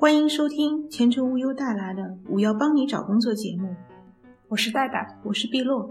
[0.00, 3.74] 欢迎收听前程无忧带来的“五幺帮你找工作”节目，
[4.46, 5.90] 我是戴戴，我是碧落。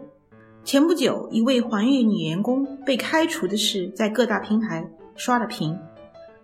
[0.63, 5.77] 前不久，一位环豫女员工被开除的事在各大平台刷了屏。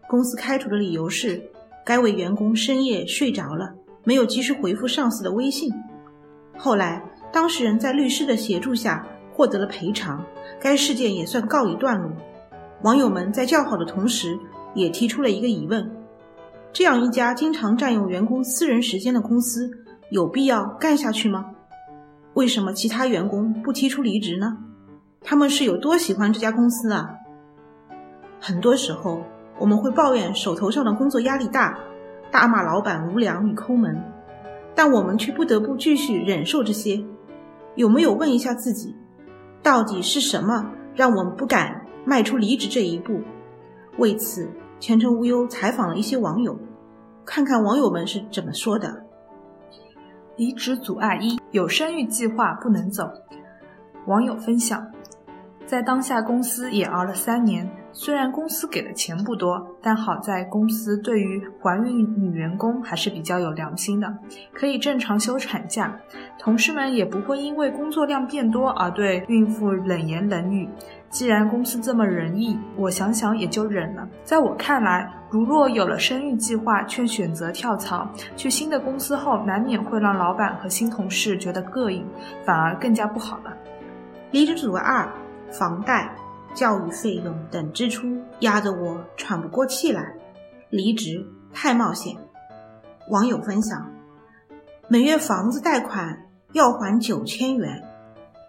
[0.09, 1.41] 公司开除的理由是，
[1.85, 3.73] 该位员工深夜睡着了，
[4.03, 5.71] 没有及时回复上司的微信。
[6.57, 7.01] 后来，
[7.31, 10.21] 当事人在律师的协助下获得了赔偿，
[10.59, 12.11] 该事件也算告一段落。
[12.81, 14.37] 网友们在叫好的同时，
[14.75, 15.89] 也提出了一个疑问：
[16.73, 19.69] 这样一家经常占用员工私人时间的公司，
[20.09, 21.45] 有必要干下去吗？
[22.33, 24.57] 为什么其他员工不提出离职呢？
[25.21, 27.11] 他们是有多喜欢这家公司啊？
[28.41, 29.21] 很多时候，
[29.59, 31.77] 我们会抱怨手头上的工作压力大，
[32.31, 33.95] 大骂老板无良与抠门，
[34.73, 36.99] 但我们却不得不继续忍受这些。
[37.75, 38.95] 有没有问一下自己，
[39.61, 43.21] 到底是什么让我们不敢迈出离职这一步？
[43.99, 44.49] 为此，
[44.83, 46.59] 前程无忧采访了一些网友，
[47.23, 49.05] 看看网友们是怎么说的。
[50.35, 53.09] 离职阻碍一：有生育计划不能走。
[54.07, 54.85] 网友分享，
[55.65, 64.17] 在当下公司也熬了三年，虽然公司给的钱不多，但好在公司对于怀孕女员工还是比较有良心的，
[64.51, 65.97] 可以正常休产假，
[66.37, 70.67] 同事们也不会因为工作量变多而对孕妇冷言冷语。
[71.13, 74.05] 既然公司这么仁义，我想想也就忍了。
[74.23, 82.03] 在我看来，如若有了生育计划却选择跳槽去新的公司后，难免会让老板和新同事觉得膈应，
[82.43, 83.55] 反而更加不好了。
[84.31, 85.07] 离职阻碍二：
[85.51, 86.11] 房贷、
[86.55, 88.07] 教育费用等支出
[88.39, 90.15] 压得我喘不过气来，
[90.71, 92.17] 离职太冒险。
[93.11, 93.87] 网友分享：
[94.87, 97.83] 每月房子贷款要还九千元，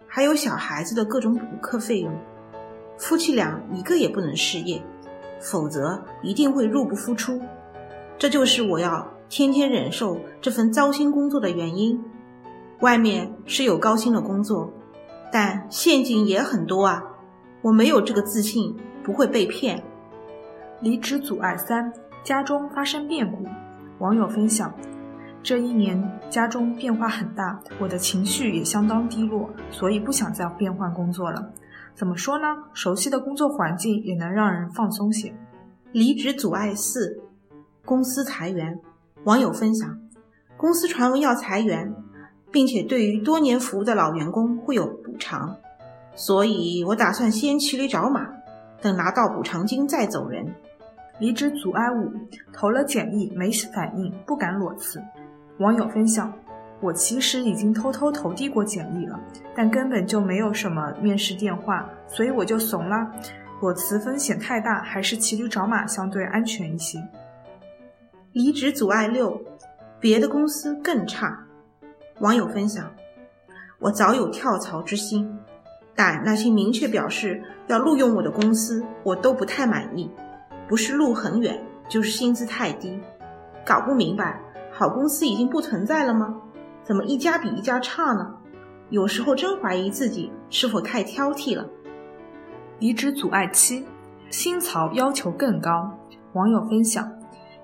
[0.07, 2.11] 还有小孩子的各种补课费用。
[2.97, 4.81] 夫妻俩一个也不能失业，
[5.39, 7.41] 否则一定会入不敷出。
[8.17, 12.01] 这就是我要天天忍受这份糟心工作的原因。
[12.79, 14.71] 外面是有高薪的工作，
[15.31, 17.03] 但陷阱也很多啊！
[17.61, 19.83] 我没有这个自信，不会被骗。
[20.81, 21.91] 离职阻碍三：
[22.23, 23.45] 家中发生变故。
[23.99, 24.73] 网友分享：
[25.41, 31.49] 这一年家中变化很大，我的情绪也相当低落，所以不想再变换工作了。
[31.95, 32.45] 怎么说呢？
[32.73, 35.33] 熟悉的工作环境也能让人放松些。
[35.93, 37.21] 离职阻碍四：
[37.85, 38.77] 公司裁员。
[39.23, 39.97] 网友分享：
[40.57, 41.95] 公司传闻要裁员，
[42.51, 45.55] 并且对于多年服务的老员工会有补偿，
[46.15, 48.27] 所以我打算先骑驴找马，
[48.81, 50.53] 等拿到补偿金再走人。
[51.17, 52.11] 离职阻碍五：
[52.51, 55.01] 投了简历没反应，不敢裸辞。
[55.59, 56.31] 网友分享。
[56.81, 59.19] 我其实已经偷偷投递过简历了，
[59.55, 63.09] 但根本就没有什么面试电话，所以我就怂了。
[63.61, 67.01] 裸辞风险太大，还是骑驴找马相对安全一些。
[68.33, 69.41] 离职阻碍六，
[69.99, 71.39] 别的公司更差。
[72.19, 72.91] 网友分享：
[73.79, 75.35] 我早有跳槽之心，
[75.95, 80.11] 但那些明确表示要录用我的公司，我都不太满意。
[80.67, 81.59] 不是路很远，
[81.89, 82.99] 就是薪资太低，
[83.65, 84.39] 搞不明白，
[84.71, 86.35] 好公司已经不存在了吗？
[86.85, 88.33] 怎么一家比一家差呢？
[88.91, 91.67] 有时候真怀疑自己是否太挑剔了。
[92.77, 93.83] 离职阻碍七，
[94.29, 95.91] 新槽要求更高。
[96.33, 97.11] 网友分享：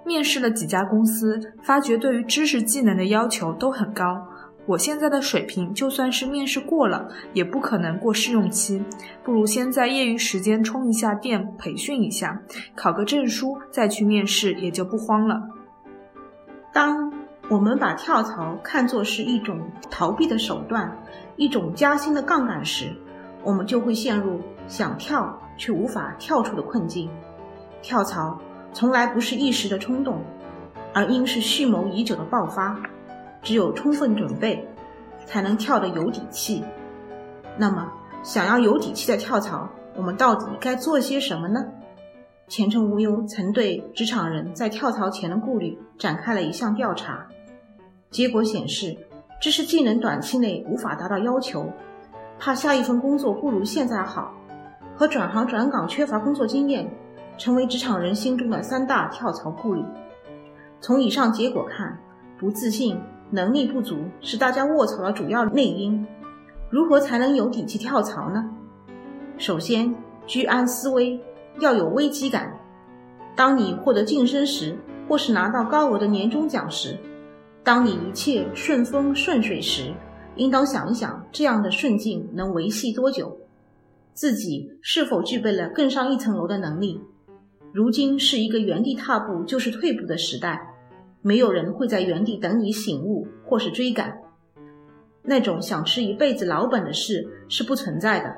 [0.03, 4.25] 面试了几家公司，发觉对于知识技能的要求都很高。
[4.65, 8.83] 我现在的水平，就算是面试过了，也不可能过试用期。
[9.23, 12.41] 不如先在业余时间充一下电，培训一下，
[12.73, 15.39] 考个证书再去面试，也就不慌了。
[16.73, 17.20] 当。
[17.51, 20.89] 我们把跳槽看作是一种逃避的手段，
[21.35, 22.95] 一种加薪的杠杆时，
[23.43, 24.39] 我们就会陷入
[24.69, 27.09] 想跳却无法跳出的困境。
[27.81, 28.39] 跳槽
[28.71, 30.23] 从来不是一时的冲动，
[30.93, 32.81] 而应是蓄谋已久的爆发。
[33.43, 34.65] 只有充分准备，
[35.25, 36.63] 才能跳得有底气。
[37.57, 37.91] 那么，
[38.23, 41.65] 想要有底气的跳槽，我们到底该做些什么呢？
[42.47, 47.27] 前程无忧曾对职场人在跳槽前的顾虑展开了一项调查。
[48.11, 48.93] 结果显示，
[49.39, 51.65] 知识技能短期内无法达到要求，
[52.37, 54.33] 怕下一份工作不如现在好，
[54.97, 56.85] 和转行转岗缺乏工作经验，
[57.37, 59.81] 成为职场人心中的三大跳槽顾虑。
[60.81, 61.97] 从以上结果看，
[62.37, 62.99] 不自信、
[63.29, 66.05] 能力不足是大家卧槽的主要内因。
[66.69, 68.43] 如何才能有底气跳槽呢？
[69.37, 69.95] 首先，
[70.27, 71.17] 居安思危，
[71.59, 72.59] 要有危机感。
[73.37, 74.77] 当你获得晋升时，
[75.07, 76.97] 或是拿到高额的年终奖时，
[77.63, 79.93] 当你一切顺风顺水时，
[80.35, 83.37] 应当想一想，这样的顺境能维系多久？
[84.13, 86.99] 自己是否具备了更上一层楼的能力？
[87.71, 90.59] 如今是一个原地踏步就是退步的时代，
[91.21, 94.17] 没有人会在原地等你醒悟或是追赶。
[95.21, 98.35] 那种想吃一辈子老本的事是不存在的。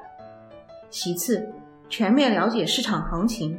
[0.90, 1.42] 其次，
[1.88, 3.58] 全面了解市场行情，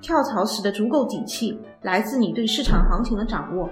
[0.00, 3.68] 跳槽时的足够底气来自你对市场行情的掌握。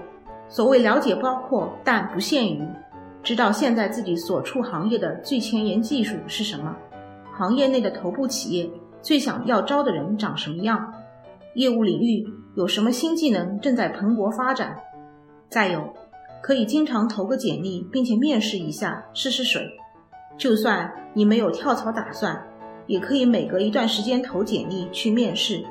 [0.50, 2.62] 所谓了解，包括但不限于
[3.22, 6.76] 知道现在自己所处行业的最前沿技术是什么，
[7.32, 8.68] 行业内的头部企业
[9.00, 10.92] 最想要招的人长什么样，
[11.54, 12.26] 业务领域
[12.56, 14.76] 有什么新技能正在蓬勃发展。
[15.48, 15.82] 再有。
[16.42, 19.62] 可以经常投个简历，并且面试一下试试水。
[20.38, 22.42] 就算你没有跳槽打算，
[22.86, 25.62] 也可以每隔一段时间投简历去面试。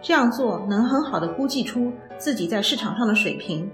[0.00, 3.70] 这样做能很好的估计出自己在市场上的水平，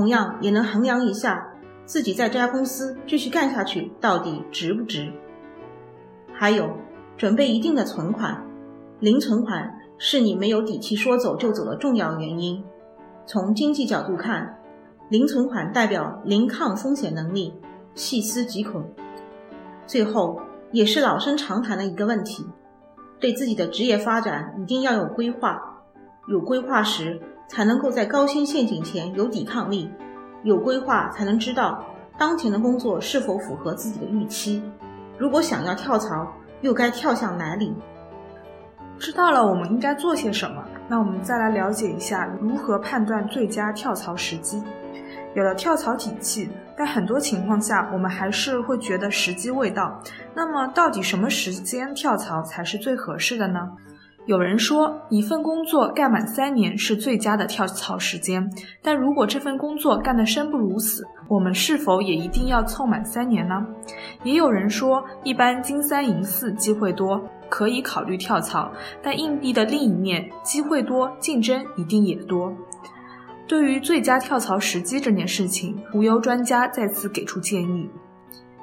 [0.00, 1.46] 同样也能衡量一下
[1.84, 5.12] 自己在这家公司继续干下去到底值不值。
[6.32, 6.70] 还有，
[7.18, 8.42] 准备一定的存款，
[8.98, 12.64] 零存款是你没有底气说走就走的重要原因。
[13.26, 14.56] 从经济角度看。
[15.10, 17.52] 零存款代表零抗风险能力，
[17.94, 18.82] 细思极恐。
[19.86, 20.40] 最后，
[20.72, 22.46] 也是老生常谈的一个问题：
[23.18, 25.60] 对自己的职业发展一定要有规划。
[26.28, 27.20] 有规划时，
[27.50, 29.90] 才能够在高薪陷阱前有抵抗力；
[30.44, 31.84] 有规划，才能知道
[32.16, 34.62] 当前的工作是否符合自己的预期。
[35.18, 37.74] 如果想要跳槽，又该跳向哪里？
[39.00, 44.62] 知道了我们应该做些什么，那我们再来了解一下如何判断最佳跳槽时机。
[45.34, 50.00] 有了跳槽底气，但很多情况下我们还是会觉得时机未到。
[50.34, 53.70] 那么，到底什么时间跳槽才是最合适的呢？
[54.30, 58.48] 有人说，一份工作干满三年是最佳的跳槽时间。
[58.80, 63.66] 但如果这份工作干得生不如死，我们是否也一定要凑满三年呢？
[64.22, 68.70] 也有人说，一般金三银四机会多，可以考虑跳槽。
[69.02, 72.54] 但硬币的另一面，机会多，竞争一定也多。
[73.48, 77.90] 对于最佳跳槽时机这件事情，无忧专家再次给出建议：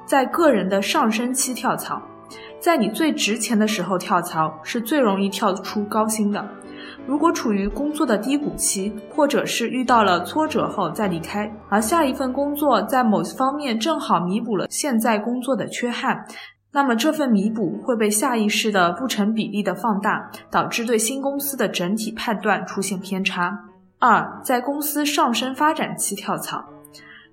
[0.06, 2.02] 在个人的上升期跳槽，
[2.60, 6.46] 在你最值钱的时候跳槽是最容易跳出高薪的。
[7.06, 16.26] 如果处于工作的低谷期，或者是遇到了挫折后再离开，而下一份工作在某方面正好弥补了现在工作的缺憾，
[16.72, 23.58] 那么这份弥补会被下意识的不成比例的放大，导致对新公司的整体判断出现偏差。
[24.00, 26.64] 二，在公司上升发展期跳槽，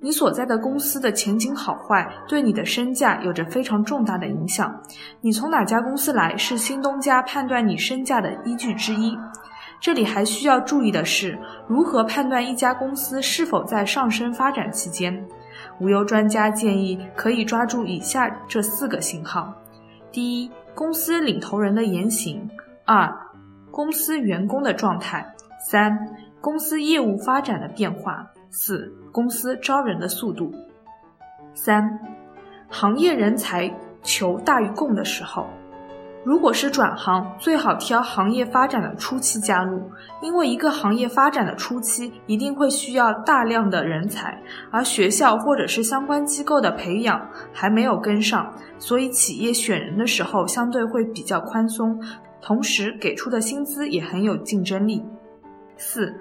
[0.04, 4.78] 你所在的公司的前景好坏对你的身价有着非常重大的影响。
[5.22, 9.16] 你从哪家公司来是新东家判断你身价的依据之一。
[9.80, 15.26] 这里还需要注意的是，如何判断一家公司是否在上升发展期间？
[15.80, 19.54] 无忧专家建议可以抓住以下这四个信号：
[20.12, 22.46] 第一，公司领头人的言行；
[22.84, 23.10] 二，
[23.70, 25.22] 公司员工的状态；
[25.66, 25.98] 三。
[26.42, 28.30] 公司业务发展的变化。
[28.56, 30.54] 四、公司招人的速度。
[31.54, 31.98] 三、
[32.68, 33.68] 行业人才
[34.00, 35.48] 求大于供的时候，
[36.22, 39.82] 如果是转行，最好挑行业发展的初期加入，
[40.22, 44.40] 因为一个行业发展的初期一定会需要大量的人才，
[44.70, 52.00] 而学校或者是相关机构的培养还没有跟上，所以企业选人的时候相对会比较宽松，
[52.40, 55.04] 同时给出的薪资也很有竞争力。
[55.76, 56.14] 四。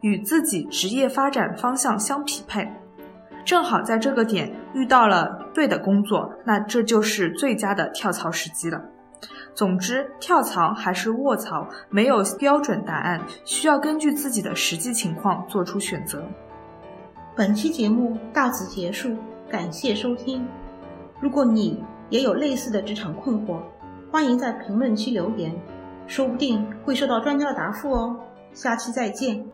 [0.00, 2.70] 与自己职业发展方向相匹配，
[3.44, 8.82] 正好在这个点遇到了对的工作，那这就是最佳的跳槽时机了。
[9.54, 16.22] 总之，跳槽还是卧槽，没有标准答案，需要根据自己的实际情况做出选择。
[17.34, 19.16] 本期节目到此结束，
[19.50, 20.46] 感谢收听。
[21.20, 23.58] 如果你也有类似的职场困惑，
[24.12, 25.52] 欢迎在评论区留言，
[26.06, 28.16] 说不定会收到专家的答复哦。
[28.52, 29.44] 下期再见。